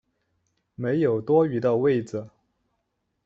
[0.73, 2.31] 没有多余的位子